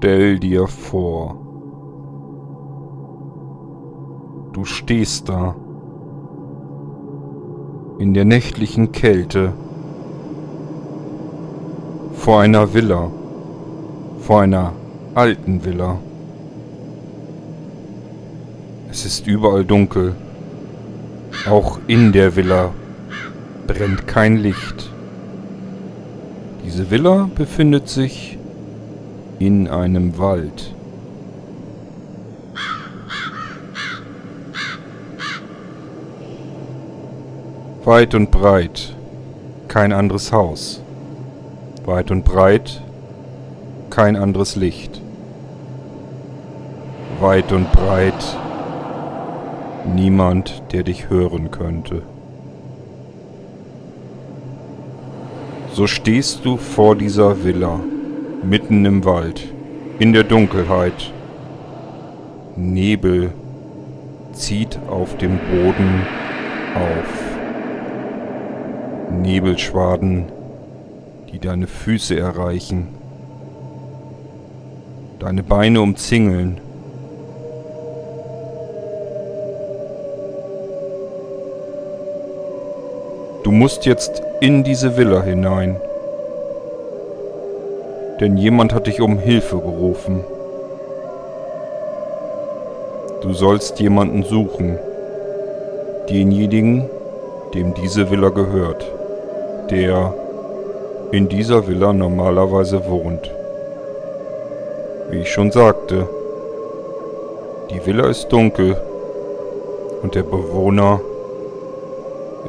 [0.00, 1.36] Stell dir vor,
[4.52, 5.56] du stehst da
[7.98, 9.54] in der nächtlichen Kälte
[12.12, 13.10] vor einer Villa,
[14.20, 14.72] vor einer
[15.16, 15.98] alten Villa.
[18.92, 20.14] Es ist überall dunkel,
[21.50, 22.70] auch in der Villa
[23.66, 24.92] brennt kein Licht.
[26.64, 28.37] Diese Villa befindet sich
[29.38, 30.74] in einem Wald.
[37.84, 38.94] Weit und breit
[39.68, 40.82] kein anderes Haus.
[41.84, 42.82] Weit und breit
[43.90, 45.00] kein anderes Licht.
[47.20, 48.36] Weit und breit
[49.94, 52.02] niemand, der dich hören könnte.
[55.72, 57.80] So stehst du vor dieser Villa
[58.42, 59.42] mitten im Wald,
[59.98, 61.12] in der Dunkelheit.
[62.56, 63.32] Nebel
[64.32, 66.02] zieht auf dem Boden
[66.74, 67.28] auf.
[69.10, 70.26] Nebelschwaden,
[71.32, 72.88] die deine Füße erreichen,
[75.18, 76.60] deine Beine umzingeln.
[83.44, 85.76] Du musst jetzt in diese Villa hinein
[88.20, 90.24] denn jemand hat dich um Hilfe gerufen.
[93.22, 94.78] Du sollst jemanden suchen,
[96.08, 96.88] denjenigen,
[97.54, 98.84] dem diese Villa gehört,
[99.70, 100.14] der
[101.12, 103.30] in dieser Villa normalerweise wohnt.
[105.10, 106.08] Wie ich schon sagte,
[107.70, 108.76] die Villa ist dunkel
[110.02, 111.00] und der Bewohner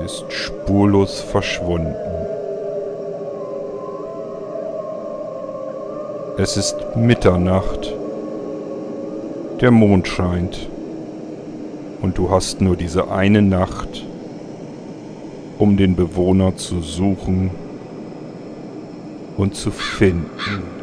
[0.06, 1.96] ist spurlos verschwunden.
[6.42, 7.94] Es ist Mitternacht.
[9.60, 10.70] Der Mond scheint.
[12.02, 14.06] Und du hast nur diese eine Nacht,
[15.58, 17.52] um den Bewohner zu suchen
[19.36, 20.79] und zu finden.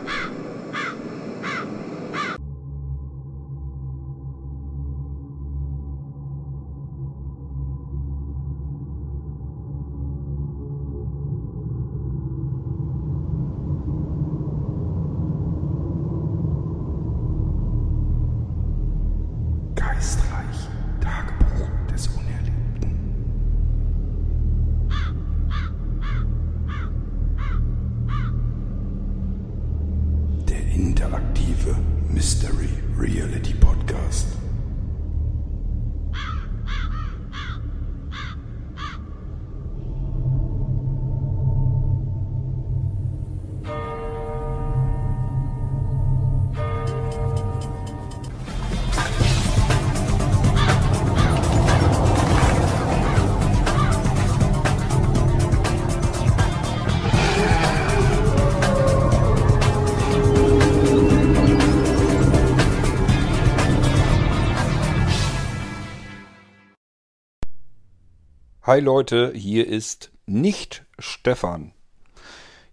[68.67, 71.73] Hi Leute, hier ist nicht Stefan.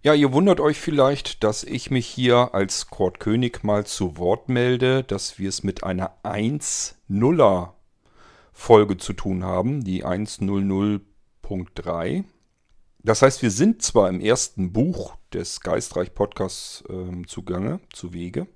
[0.02, 4.48] Ja, ihr wundert euch vielleicht, dass ich mich hier als Kurt König mal zu Wort
[4.48, 7.74] melde, dass wir es mit einer 1.0er
[8.52, 12.24] Folge zu tun haben, die 1.00.3.
[13.04, 18.48] Das heißt, wir sind zwar im ersten Buch des Geistreich Podcasts äh, zugange, zu Wege,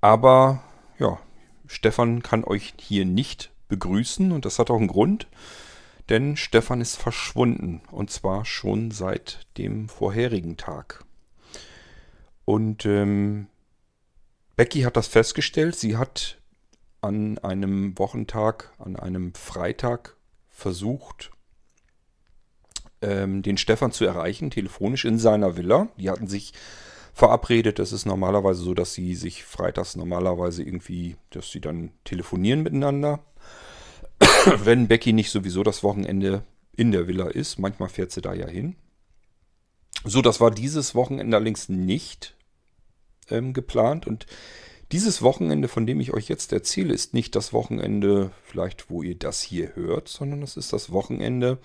[0.00, 0.62] aber
[0.98, 1.18] ja,
[1.66, 5.28] Stefan kann euch hier nicht begrüßen und das hat auch einen Grund,
[6.10, 11.04] denn Stefan ist verschwunden und zwar schon seit dem vorherigen Tag.
[12.44, 13.46] Und ähm,
[14.56, 15.76] Becky hat das festgestellt.
[15.76, 16.38] Sie hat
[17.00, 20.16] an einem Wochentag, an einem Freitag
[20.48, 21.30] versucht,
[23.02, 25.88] ähm, den Stefan zu erreichen, telefonisch in seiner Villa.
[25.96, 26.52] Die hatten sich
[27.14, 27.78] verabredet.
[27.78, 33.20] Das ist normalerweise so, dass sie sich freitags normalerweise irgendwie, dass sie dann telefonieren miteinander.
[34.64, 36.42] wenn Becky nicht sowieso das Wochenende
[36.72, 37.58] in der Villa ist.
[37.58, 38.76] Manchmal fährt sie da ja hin.
[40.04, 42.36] So, das war dieses Wochenende allerdings nicht
[43.30, 44.06] ähm, geplant.
[44.06, 44.26] Und
[44.92, 49.14] dieses Wochenende, von dem ich euch jetzt erzähle, ist nicht das Wochenende, vielleicht wo ihr
[49.14, 51.58] das hier hört, sondern es ist das Wochenende,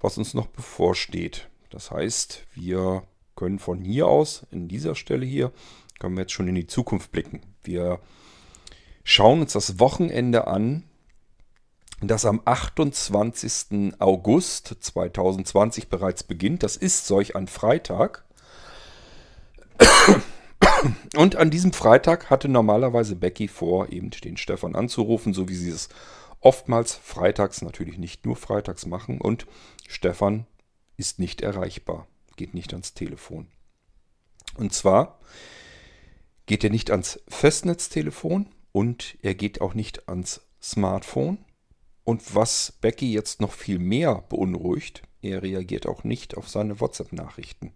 [0.00, 1.48] was uns noch bevorsteht.
[1.70, 3.04] Das heißt, wir
[3.36, 5.52] können von hier aus, in dieser Stelle hier,
[5.98, 7.40] können wir jetzt schon in die Zukunft blicken.
[7.62, 8.00] Wir
[9.04, 10.84] schauen uns das Wochenende an,
[12.08, 13.94] das am 28.
[13.98, 16.62] August 2020 bereits beginnt.
[16.62, 18.24] Das ist solch ein Freitag.
[21.16, 25.70] Und an diesem Freitag hatte normalerweise Becky vor, eben den Stefan anzurufen, so wie sie
[25.70, 25.88] es
[26.40, 29.20] oftmals freitags, natürlich nicht nur freitags machen.
[29.20, 29.46] Und
[29.88, 30.46] Stefan
[30.96, 32.06] ist nicht erreichbar,
[32.36, 33.48] geht nicht ans Telefon.
[34.56, 35.18] Und zwar
[36.46, 41.38] geht er nicht ans Festnetztelefon und er geht auch nicht ans Smartphone.
[42.04, 47.72] Und was Becky jetzt noch viel mehr beunruhigt, er reagiert auch nicht auf seine WhatsApp-Nachrichten.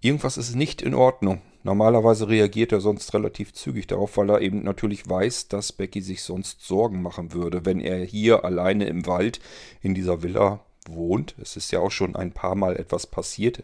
[0.00, 1.40] Irgendwas ist nicht in Ordnung.
[1.62, 6.22] Normalerweise reagiert er sonst relativ zügig darauf, weil er eben natürlich weiß, dass Becky sich
[6.22, 9.40] sonst Sorgen machen würde, wenn er hier alleine im Wald
[9.80, 11.34] in dieser Villa wohnt.
[11.40, 13.62] Es ist ja auch schon ein paar Mal etwas passiert.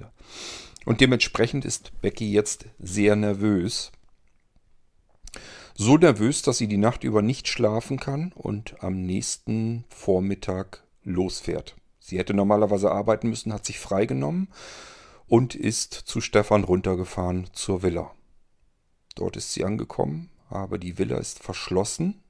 [0.87, 3.93] Und dementsprechend ist Becky jetzt sehr nervös.
[5.75, 11.77] So nervös, dass sie die Nacht über nicht schlafen kann und am nächsten Vormittag losfährt.
[11.99, 14.49] Sie hätte normalerweise arbeiten müssen, hat sich freigenommen
[15.27, 18.11] und ist zu Stefan runtergefahren zur Villa.
[19.15, 22.23] Dort ist sie angekommen, aber die Villa ist verschlossen.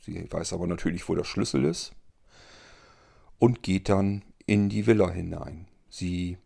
[0.00, 1.92] Sie weiß aber natürlich, wo der Schlüssel ist.
[3.38, 5.68] Und geht dann in die Villa hinein.
[5.88, 6.38] Sie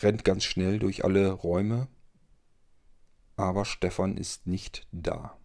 [0.00, 1.88] rennt ganz schnell durch alle Räume,
[3.36, 5.36] aber Stefan ist nicht da.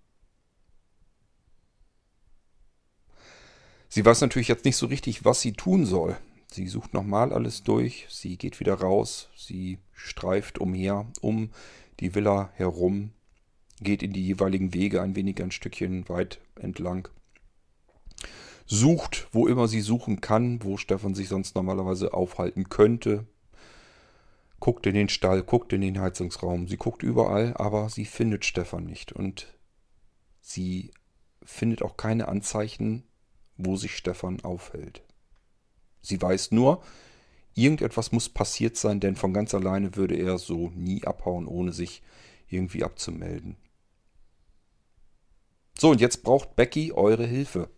[3.89, 6.17] Sie weiß natürlich jetzt nicht so richtig, was sie tun soll.
[6.51, 11.51] Sie sucht nochmal alles durch, sie geht wieder raus, sie streift umher, um
[11.99, 13.11] die Villa herum,
[13.81, 17.09] geht in die jeweiligen Wege ein wenig ein Stückchen weit entlang.
[18.65, 23.25] Sucht, wo immer sie suchen kann, wo Stefan sich sonst normalerweise aufhalten könnte.
[24.59, 28.85] Guckt in den Stall, guckt in den Heizungsraum, sie guckt überall, aber sie findet Stefan
[28.85, 29.47] nicht und
[30.41, 30.91] sie
[31.43, 33.03] findet auch keine Anzeichen,
[33.55, 35.03] wo sich Stefan aufhält.
[36.01, 36.83] Sie weiß nur,
[37.53, 42.01] irgendetwas muss passiert sein, denn von ganz alleine würde er so nie abhauen, ohne sich
[42.49, 43.57] irgendwie abzumelden.
[45.77, 47.69] So, und jetzt braucht Becky eure Hilfe.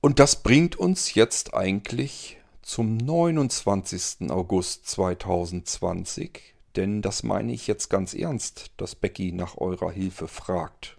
[0.00, 4.30] Und das bringt uns jetzt eigentlich zum 29.
[4.30, 10.98] August 2020, denn das meine ich jetzt ganz ernst, dass Becky nach eurer Hilfe fragt.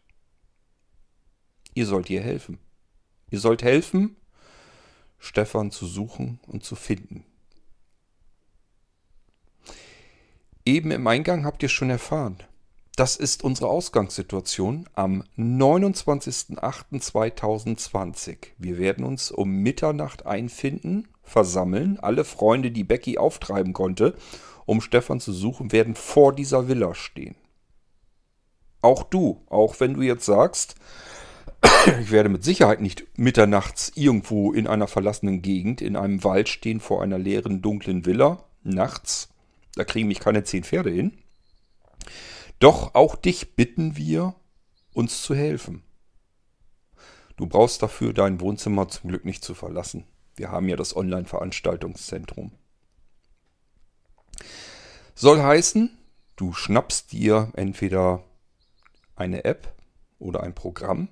[1.73, 2.59] Ihr sollt ihr helfen.
[3.31, 4.17] Ihr sollt helfen,
[5.17, 7.25] Stefan zu suchen und zu finden.
[10.65, 12.38] Eben im Eingang habt ihr schon erfahren.
[12.95, 18.38] Das ist unsere Ausgangssituation am 29.08.2020.
[18.57, 22.00] Wir werden uns um Mitternacht einfinden, versammeln.
[22.00, 24.16] Alle Freunde, die Becky auftreiben konnte,
[24.66, 27.36] um Stefan zu suchen, werden vor dieser Villa stehen.
[28.81, 30.75] Auch du, auch wenn du jetzt sagst,
[32.01, 36.80] ich werde mit Sicherheit nicht mitternachts irgendwo in einer verlassenen Gegend in einem Wald stehen
[36.80, 38.44] vor einer leeren, dunklen Villa.
[38.63, 39.30] Nachts.
[39.75, 41.18] Da kriegen mich keine zehn Pferde hin.
[42.60, 44.36] Doch auch dich bitten wir,
[44.94, 45.83] uns zu helfen.
[47.38, 50.06] Du brauchst dafür dein Wohnzimmer zum Glück nicht zu verlassen.
[50.35, 52.51] Wir haben ja das Online-Veranstaltungszentrum.
[55.13, 55.97] Soll heißen,
[56.35, 58.23] du schnappst dir entweder
[59.15, 59.73] eine App
[60.19, 61.09] oder ein Programm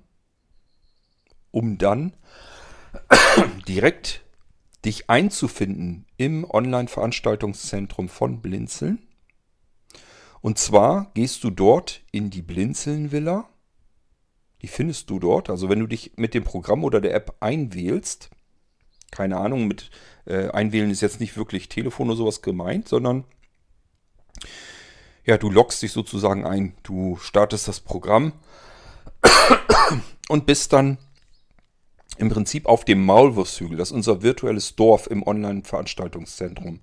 [1.54, 2.14] um dann
[3.68, 4.24] direkt
[4.84, 9.08] dich einzufinden im Online-Veranstaltungszentrum von Blinzeln.
[10.42, 13.48] Und zwar gehst du dort in die Blinzeln-Villa.
[14.62, 15.50] Die findest du dort.
[15.50, 18.30] Also wenn du dich mit dem Programm oder der App einwählst,
[19.14, 19.92] keine Ahnung, mit
[20.26, 23.26] äh, einwählen ist jetzt nicht wirklich Telefon oder sowas gemeint, sondern
[25.24, 26.74] ja, du loggst dich sozusagen ein.
[26.84, 28.34] Du startest das Programm
[30.30, 30.98] und bist dann
[32.18, 33.78] im Prinzip auf dem Maulwurfshügel.
[33.78, 36.80] Das ist unser virtuelles Dorf im Online-Veranstaltungszentrum.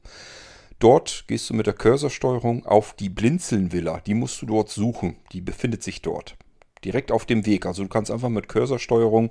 [0.79, 4.01] Dort gehst du mit der Cursorsteuerung auf die Blinzeln-Villa.
[4.01, 5.17] Die musst du dort suchen.
[5.33, 6.37] Die befindet sich dort.
[6.85, 7.67] Direkt auf dem Weg.
[7.67, 9.31] Also du kannst einfach mit Cursorsteuerung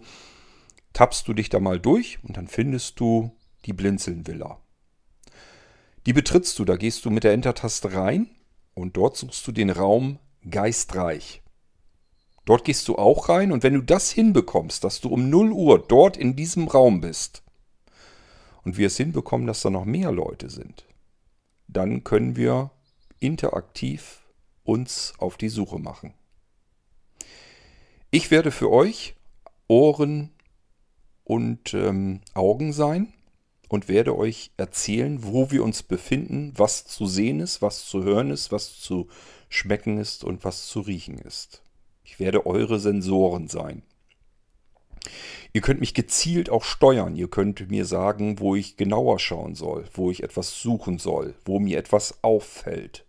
[0.93, 3.31] tappst du dich da mal durch und dann findest du
[3.65, 4.59] die Blinzeln-Villa.
[6.05, 8.29] Die betrittst du, da gehst du mit der Enter-Taste rein
[8.73, 10.19] und dort suchst du den Raum
[10.49, 11.41] Geistreich.
[12.45, 15.79] Dort gehst du auch rein und wenn du das hinbekommst, dass du um 0 Uhr
[15.87, 17.43] dort in diesem Raum bist
[18.63, 20.85] und wir es hinbekommen, dass da noch mehr Leute sind,
[21.67, 22.71] dann können wir
[23.19, 24.23] interaktiv
[24.63, 26.13] uns auf die Suche machen.
[28.11, 29.15] Ich werde für euch
[29.67, 30.31] Ohren
[31.29, 33.13] und ähm, Augen sein
[33.67, 38.31] und werde euch erzählen, wo wir uns befinden, was zu sehen ist, was zu hören
[38.31, 39.07] ist, was zu
[39.47, 41.61] schmecken ist und was zu riechen ist.
[42.03, 43.83] Ich werde eure Sensoren sein.
[45.53, 47.15] Ihr könnt mich gezielt auch steuern.
[47.15, 51.59] Ihr könnt mir sagen, wo ich genauer schauen soll, wo ich etwas suchen soll, wo
[51.59, 53.05] mir etwas auffällt.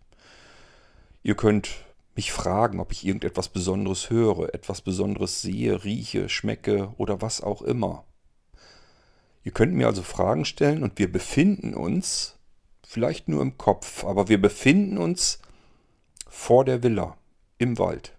[1.23, 1.71] Ihr könnt
[2.15, 7.63] mich fragen, ob ich irgendetwas Besonderes höre, etwas Besonderes sehe, rieche, schmecke oder was auch
[7.63, 8.05] immer.
[9.43, 12.37] Ihr könnt mir also Fragen stellen und wir befinden uns,
[12.85, 15.39] vielleicht nur im Kopf, aber wir befinden uns
[16.27, 17.17] vor der Villa
[17.57, 18.15] im Wald.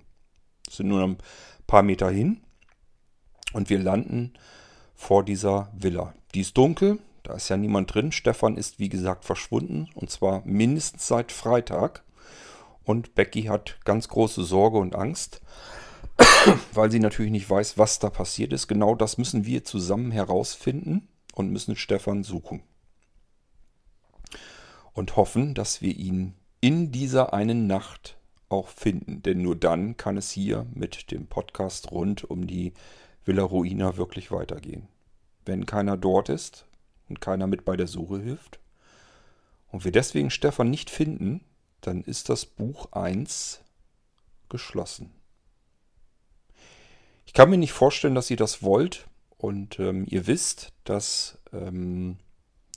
[0.64, 1.18] Das sind nur ein
[1.66, 2.42] paar Meter hin
[3.52, 4.32] und wir landen
[4.94, 6.14] vor dieser Villa.
[6.34, 8.12] Die ist dunkel, da ist ja niemand drin.
[8.12, 12.02] Stefan ist wie gesagt verschwunden und zwar mindestens seit Freitag.
[12.84, 15.40] Und Becky hat ganz große Sorge und Angst,
[16.72, 18.66] weil sie natürlich nicht weiß, was da passiert ist.
[18.66, 22.62] Genau das müssen wir zusammen herausfinden und müssen Stefan suchen.
[24.92, 28.18] Und hoffen, dass wir ihn in dieser einen Nacht
[28.48, 29.22] auch finden.
[29.22, 32.72] Denn nur dann kann es hier mit dem Podcast rund um die
[33.24, 34.88] Villa Ruina wirklich weitergehen.
[35.44, 36.66] Wenn keiner dort ist
[37.08, 38.60] und keiner mit bei der Suche hilft
[39.70, 41.44] und wir deswegen Stefan nicht finden,
[41.80, 43.60] dann ist das Buch 1
[44.48, 45.12] geschlossen.
[47.26, 49.06] Ich kann mir nicht vorstellen, dass ihr das wollt
[49.38, 52.18] und ähm, ihr wisst, dass ähm,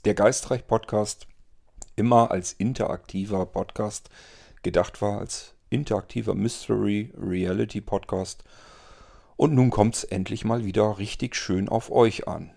[0.04, 1.26] der Geistreich-Podcast
[1.94, 4.10] immer als interaktiver Podcast
[4.62, 8.44] gedacht war, als interaktiver Mystery Reality Podcast.
[9.36, 12.50] Und nun kommt es endlich mal wieder richtig schön auf euch an.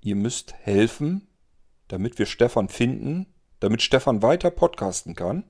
[0.00, 1.28] Ihr müsst helfen,
[1.88, 3.26] damit wir Stefan finden,
[3.60, 5.44] damit Stefan weiter podcasten kann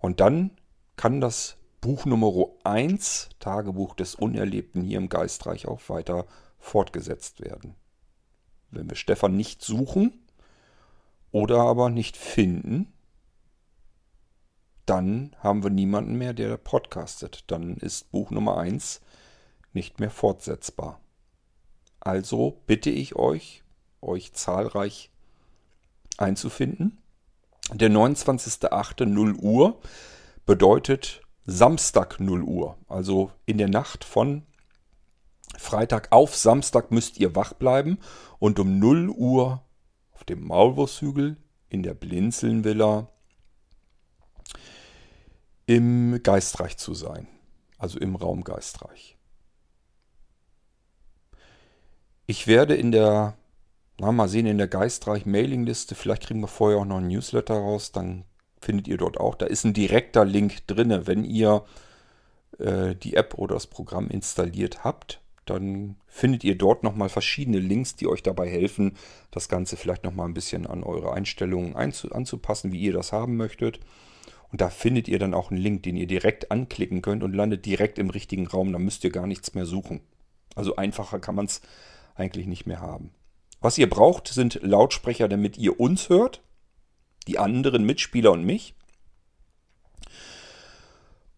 [0.00, 0.50] und dann
[0.96, 2.32] kann das Buch Nummer
[2.64, 6.26] 1, Tagebuch des Unerlebten hier im Geistreich, auch weiter
[6.58, 7.76] fortgesetzt werden.
[8.70, 10.26] Wenn wir Stefan nicht suchen
[11.30, 12.92] oder aber nicht finden,
[14.86, 17.44] dann haben wir niemanden mehr, der podcastet.
[17.46, 19.00] Dann ist Buch Nummer 1
[19.72, 21.00] nicht mehr fortsetzbar.
[22.00, 23.62] Also bitte ich euch,
[24.00, 25.10] euch zahlreich
[26.16, 26.98] einzufinden
[27.74, 29.04] der 29.08.
[29.04, 29.78] 0 Uhr
[30.46, 32.78] bedeutet Samstag 0 Uhr.
[32.88, 34.42] Also in der Nacht von
[35.58, 37.98] Freitag auf Samstag müsst ihr wach bleiben
[38.38, 39.62] und um 0 Uhr
[40.12, 41.36] auf dem Maulwurfshügel
[41.68, 43.10] in der Blinzelnvilla
[45.66, 47.28] im Geistreich zu sein.
[47.76, 49.17] Also im Raum Geistreich.
[52.30, 53.38] Ich werde in der
[53.98, 55.94] na, mal sehen in der Geistreich-Mailingliste.
[55.94, 57.90] Vielleicht kriegen wir vorher auch noch ein Newsletter raus.
[57.90, 58.24] Dann
[58.60, 59.34] findet ihr dort auch.
[59.34, 61.06] Da ist ein direkter Link drin.
[61.06, 61.64] Wenn ihr
[62.58, 67.96] äh, die App oder das Programm installiert habt, dann findet ihr dort nochmal verschiedene Links,
[67.96, 68.98] die euch dabei helfen,
[69.30, 73.80] das Ganze vielleicht nochmal ein bisschen an eure Einstellungen anzupassen, wie ihr das haben möchtet.
[74.52, 77.64] Und da findet ihr dann auch einen Link, den ihr direkt anklicken könnt und landet
[77.64, 78.72] direkt im richtigen Raum.
[78.72, 80.02] Da müsst ihr gar nichts mehr suchen.
[80.54, 81.62] Also einfacher kann man es
[82.18, 83.10] eigentlich nicht mehr haben.
[83.60, 86.42] Was ihr braucht, sind Lautsprecher, damit ihr uns hört,
[87.26, 88.74] die anderen Mitspieler und mich.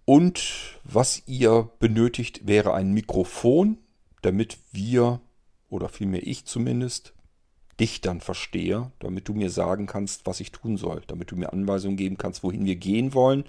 [0.04, 3.78] Und was ihr benötigt, wäre ein Mikrofon,
[4.22, 5.20] damit wir,
[5.68, 7.14] oder vielmehr ich zumindest,
[7.78, 11.52] dich dann verstehe, damit du mir sagen kannst, was ich tun soll, damit du mir
[11.52, 13.44] Anweisungen geben kannst, wohin wir gehen wollen,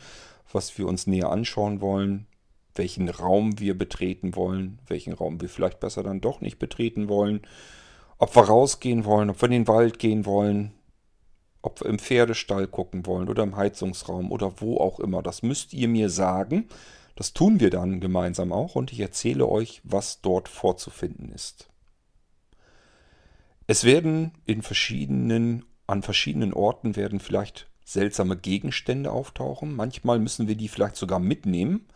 [0.51, 2.27] was wir uns näher anschauen wollen,
[2.75, 7.41] welchen Raum wir betreten wollen, welchen Raum wir vielleicht besser dann doch nicht betreten wollen
[8.21, 10.73] ob wir rausgehen wollen, ob wir in den Wald gehen wollen,
[11.63, 15.23] ob wir im Pferdestall gucken wollen oder im Heizungsraum oder wo auch immer.
[15.23, 16.69] Das müsst ihr mir sagen.
[17.15, 21.67] Das tun wir dann gemeinsam auch und ich erzähle euch, was dort vorzufinden ist.
[23.65, 29.75] Es werden in verschiedenen, an verschiedenen Orten werden vielleicht seltsame Gegenstände auftauchen.
[29.75, 31.87] Manchmal müssen wir die vielleicht sogar mitnehmen.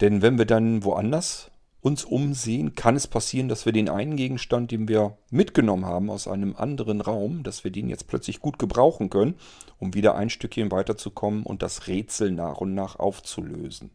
[0.00, 4.70] Denn wenn wir dann woanders uns umsehen, kann es passieren, dass wir den einen Gegenstand,
[4.70, 9.10] den wir mitgenommen haben aus einem anderen Raum, dass wir den jetzt plötzlich gut gebrauchen
[9.10, 9.34] können,
[9.78, 13.90] um wieder ein Stückchen weiterzukommen und das Rätsel nach und nach aufzulösen.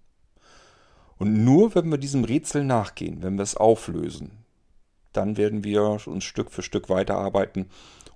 [1.18, 4.32] Und nur wenn wir diesem Rätsel nachgehen, wenn wir es auflösen,
[5.12, 7.66] dann werden wir uns Stück für Stück weiterarbeiten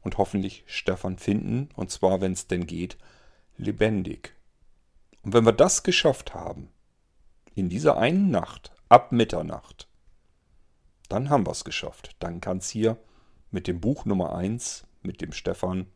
[0.03, 2.97] und hoffentlich Stefan finden, und zwar, wenn es denn geht,
[3.57, 4.33] lebendig.
[5.23, 6.69] Und wenn wir das geschafft haben,
[7.55, 9.88] in dieser einen Nacht, ab Mitternacht.
[11.10, 12.15] Dann haben wir es geschafft.
[12.19, 12.98] Dann kann es hier
[13.51, 15.88] mit dem Buch Nummer 1, mit dem Stefan,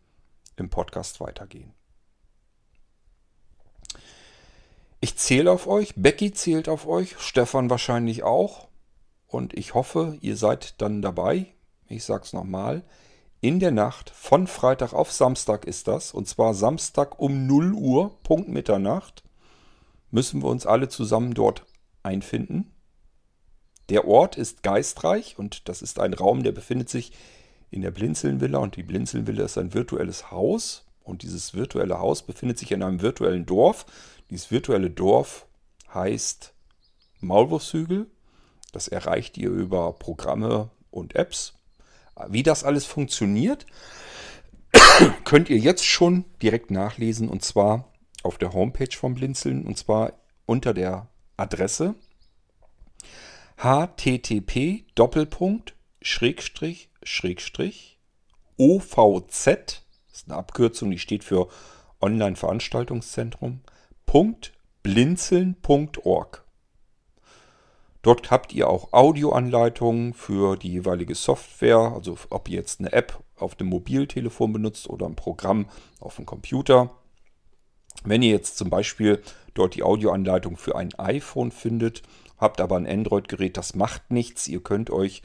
[0.58, 1.74] im Podcast weitergehen.
[5.00, 8.68] Ich zähle auf euch, Becky zählt auf euch, Stefan wahrscheinlich auch.
[9.28, 11.48] Und ich hoffe, ihr seid dann dabei.
[11.88, 12.84] Ich sag's nochmal.
[13.40, 16.14] In der Nacht von Freitag auf Samstag ist das.
[16.14, 19.24] Und zwar Samstag um 0 Uhr, Punkt Mitternacht,
[20.12, 21.66] müssen wir uns alle zusammen dort
[22.04, 22.72] einfinden.
[23.90, 27.12] Der Ort ist geistreich und das ist ein Raum, der befindet sich
[27.72, 28.58] in der Blinzelnvilla.
[28.60, 30.86] Und die Blinzelnvilla ist ein virtuelles Haus.
[31.04, 33.86] Und dieses virtuelle Haus befindet sich in einem virtuellen Dorf.
[34.30, 35.46] Dieses virtuelle Dorf
[35.94, 36.54] heißt
[37.22, 38.08] Maulwurfshügel.
[38.74, 41.54] Das erreicht ihr über Programme und Apps.
[42.28, 43.66] Wie das alles funktioniert,
[45.24, 47.94] könnt ihr jetzt schon direkt nachlesen und zwar
[48.27, 50.13] auf der Homepage vom Blinzeln und zwar
[50.46, 51.07] unter der
[51.38, 51.96] Adresse
[53.57, 57.98] http Doppelpunkt Schrägstrich Schrägstrich
[58.57, 59.48] OVZ,
[60.12, 61.48] ist eine Abkürzung, die steht für
[62.01, 63.62] Online-Veranstaltungszentrum,
[64.84, 66.43] blinzeln.org.
[68.01, 73.22] Dort habt ihr auch Audioanleitungen für die jeweilige Software, also ob ihr jetzt eine App
[73.36, 75.67] auf dem Mobiltelefon benutzt oder ein Programm
[76.00, 76.96] auf dem Computer.
[78.10, 79.22] Wenn ihr jetzt zum Beispiel
[79.54, 82.04] dort die Audioanleitung für ein iPhone findet,
[82.38, 84.48] habt aber ein Android-Gerät, das macht nichts.
[84.48, 85.22] Ihr könnt euch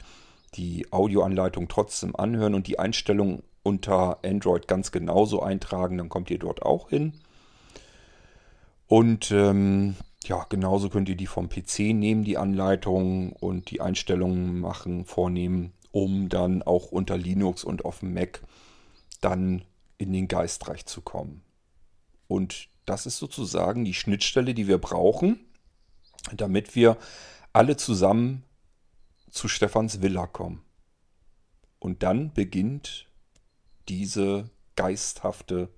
[0.55, 6.39] die Audioanleitung trotzdem anhören und die Einstellungen unter Android ganz genauso eintragen, dann kommt ihr
[6.39, 7.13] dort auch hin.
[8.87, 14.59] Und ähm, ja, genauso könnt ihr die vom PC nehmen, die Anleitung und die Einstellungen
[14.59, 18.41] machen, vornehmen, um dann auch unter Linux und auf dem Mac
[19.21, 19.63] dann
[19.97, 21.41] in den Geistreich zu kommen.
[22.27, 25.39] Und das ist sozusagen die Schnittstelle, die wir brauchen,
[26.35, 26.97] damit wir
[27.53, 28.43] alle zusammen
[29.29, 30.63] zu Stephans Villa kommen.
[31.79, 33.07] Und dann beginnt
[33.89, 35.69] diese geisthafte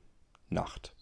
[0.50, 0.94] Nacht.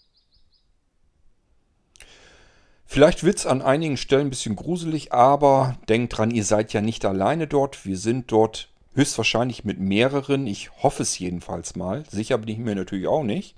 [2.86, 6.82] Vielleicht wird es an einigen Stellen ein bisschen gruselig, aber denkt dran, ihr seid ja
[6.82, 7.86] nicht alleine dort.
[7.86, 10.46] Wir sind dort höchstwahrscheinlich mit mehreren.
[10.46, 12.04] Ich hoffe es jedenfalls mal.
[12.12, 13.56] Sicher bin ich mir natürlich auch nicht.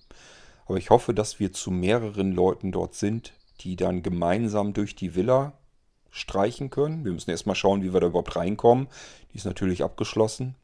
[0.65, 5.15] Aber ich hoffe, dass wir zu mehreren Leuten dort sind, die dann gemeinsam durch die
[5.15, 5.53] Villa
[6.09, 7.05] streichen können.
[7.05, 8.87] Wir müssen erstmal schauen, wie wir da überhaupt reinkommen.
[9.33, 10.55] Die ist natürlich abgeschlossen.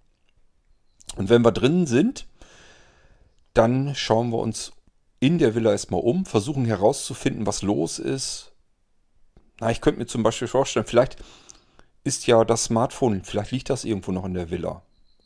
[1.16, 2.26] Und wenn wir drinnen sind,
[3.54, 4.72] dann schauen wir uns
[5.20, 8.52] in der Villa erstmal um, versuchen herauszufinden, was los ist,
[9.62, 11.18] na, ich könnte mir zum Beispiel vorstellen, vielleicht
[12.04, 14.82] ist ja das Smartphone, vielleicht liegt das irgendwo noch in der Villa.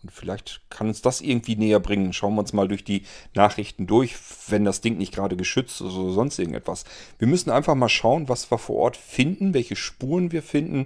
[0.06, 2.14] Und vielleicht kann uns das irgendwie näher bringen.
[2.14, 3.02] Schauen wir uns mal durch die
[3.34, 4.14] Nachrichten durch,
[4.48, 6.84] wenn das Ding nicht gerade geschützt ist oder sonst irgendetwas.
[7.18, 10.86] Wir müssen einfach mal schauen, was wir vor Ort finden, welche Spuren wir finden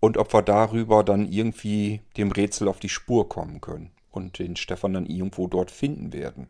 [0.00, 4.56] und ob wir darüber dann irgendwie dem Rätsel auf die Spur kommen können und den
[4.56, 6.48] Stefan dann irgendwo dort finden werden.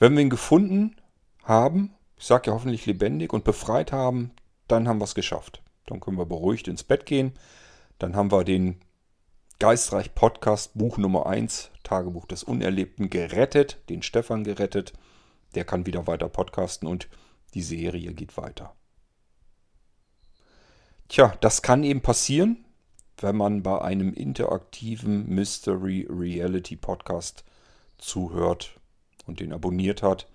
[0.00, 0.96] Wenn wir ihn gefunden
[1.44, 4.32] haben, ich sage ja hoffentlich lebendig und befreit haben,
[4.66, 5.62] dann haben wir es geschafft.
[5.86, 7.34] Dann können wir beruhigt ins Bett gehen.
[8.00, 8.80] Dann haben wir den
[9.60, 14.92] Geistreich Podcast Buch Nummer 1, Tagebuch des Unerlebten, gerettet, den Stefan gerettet.
[15.56, 17.08] Der kann wieder weiter podcasten und
[17.54, 18.76] die Serie geht weiter.
[21.08, 22.66] Tja, das kann eben passieren,
[23.16, 27.42] wenn man bei einem interaktiven Mystery Reality Podcast
[27.96, 28.78] zuhört
[29.26, 30.28] und den abonniert hat.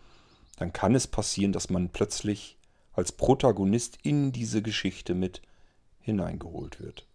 [0.57, 2.57] Dann kann es passieren, dass man plötzlich
[2.91, 5.41] als Protagonist in diese Geschichte mit
[6.01, 7.07] hineingeholt wird.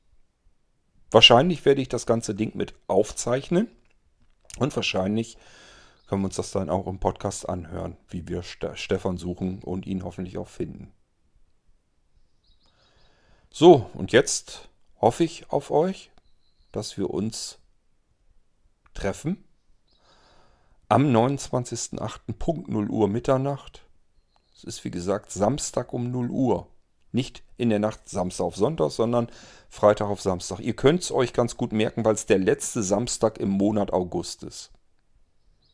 [1.10, 3.68] Wahrscheinlich werde ich das ganze Ding mit aufzeichnen
[4.58, 5.38] und wahrscheinlich
[6.06, 10.04] können wir uns das dann auch im Podcast anhören, wie wir Stefan suchen und ihn
[10.04, 10.92] hoffentlich auch finden.
[13.50, 14.68] So, und jetzt
[15.00, 16.10] hoffe ich auf euch,
[16.72, 17.58] dass wir uns
[18.94, 19.44] treffen
[20.88, 22.32] am 29.08.
[22.38, 23.88] Punkt 0 Uhr Mitternacht
[24.58, 26.66] es ist wie gesagt Samstag um 0 Uhr.
[27.12, 29.28] Nicht in der Nacht Samstag auf Sonntag, sondern
[29.68, 30.60] Freitag auf Samstag.
[30.60, 34.42] Ihr könnt es euch ganz gut merken, weil es der letzte Samstag im Monat August
[34.42, 34.70] ist.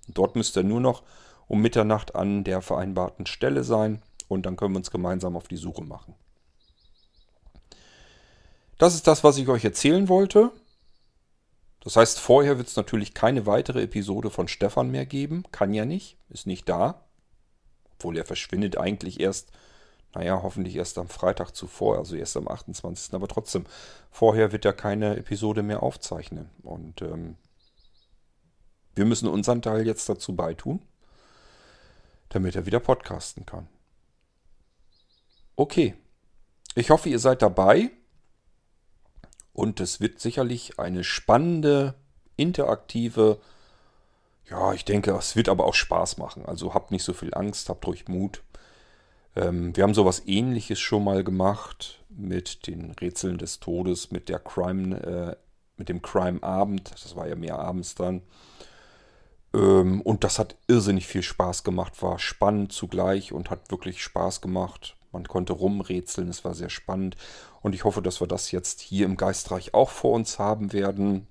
[0.09, 1.03] Dort müsst ihr nur noch
[1.47, 5.57] um Mitternacht an der vereinbarten Stelle sein und dann können wir uns gemeinsam auf die
[5.57, 6.15] Suche machen.
[8.79, 10.51] Das ist das, was ich euch erzählen wollte.
[11.81, 15.45] Das heißt, vorher wird es natürlich keine weitere Episode von Stefan mehr geben.
[15.53, 17.05] Kann ja nicht, ist nicht da.
[17.95, 19.53] Obwohl er verschwindet eigentlich erst,
[20.15, 23.15] naja, hoffentlich erst am Freitag zuvor, also erst am 28.
[23.15, 23.65] Aber trotzdem,
[24.11, 26.51] vorher wird er keine Episode mehr aufzeichnen.
[26.63, 27.37] Und ähm,
[28.95, 30.83] wir müssen unseren Teil jetzt dazu beitun,
[32.29, 33.69] damit er wieder podcasten kann.
[35.57, 35.95] Okay,
[36.75, 37.91] ich hoffe, ihr seid dabei.
[39.53, 41.95] Und es wird sicherlich eine spannende,
[42.37, 43.39] interaktive
[44.51, 46.45] ja, ich denke, es wird aber auch Spaß machen.
[46.45, 48.43] Also habt nicht so viel Angst, habt ruhig Mut.
[49.37, 54.39] Ähm, wir haben sowas ähnliches schon mal gemacht mit den Rätseln des Todes, mit der
[54.39, 55.37] Crime, äh,
[55.77, 56.93] mit dem Crime-Abend.
[56.93, 58.23] Das war ja mehr abends dann.
[59.55, 64.41] Ähm, und das hat irrsinnig viel Spaß gemacht, war spannend zugleich und hat wirklich Spaß
[64.41, 64.97] gemacht.
[65.13, 67.17] Man konnte rumrätseln, es war sehr spannend.
[67.63, 71.29] Und ich hoffe, dass wir das jetzt hier im Geistreich auch vor uns haben werden.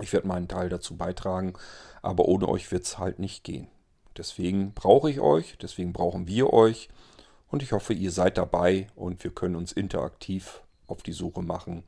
[0.00, 1.54] Ich werde meinen Teil dazu beitragen,
[2.02, 3.68] aber ohne euch wird es halt nicht gehen.
[4.16, 6.88] Deswegen brauche ich euch, deswegen brauchen wir euch.
[7.48, 11.84] Und ich hoffe, ihr seid dabei und wir können uns interaktiv auf die Suche machen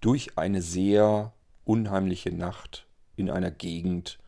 [0.00, 1.32] durch eine sehr
[1.64, 4.18] unheimliche Nacht in einer Gegend,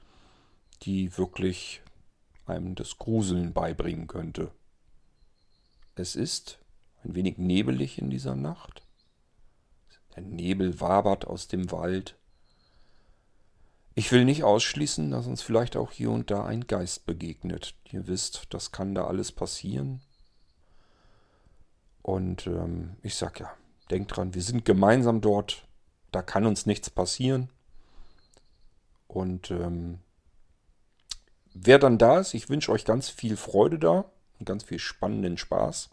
[0.83, 1.83] die wirklich
[2.47, 4.51] einem das Gruseln beibringen könnte.
[5.95, 6.59] Es ist
[7.05, 8.83] ein wenig nebelig in dieser Nacht.
[10.15, 12.17] Der Nebel wabert aus dem Wald.
[13.95, 17.75] Ich will nicht ausschließen, dass uns vielleicht auch hier und da ein Geist begegnet.
[17.91, 20.01] Ihr wisst, das kann da alles passieren.
[22.01, 23.53] Und ähm, ich sag ja,
[23.91, 25.67] denkt dran, wir sind gemeinsam dort.
[26.11, 27.51] Da kann uns nichts passieren.
[29.09, 29.99] Und ähm,
[31.53, 34.07] wer dann da ist, ich wünsche euch ganz viel Freude da
[34.39, 35.91] und ganz viel spannenden Spaß.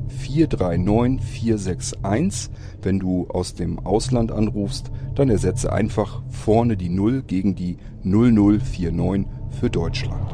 [0.09, 2.50] 439 461.
[2.83, 9.26] Wenn du aus dem Ausland anrufst, dann ersetze einfach vorne die 0 gegen die 0049
[9.59, 10.31] für Deutschland.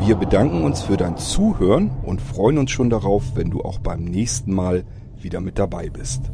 [0.00, 4.04] Wir bedanken uns für dein Zuhören und freuen uns schon darauf, wenn du auch beim
[4.04, 4.84] nächsten Mal
[5.20, 6.30] wieder mit dabei bist.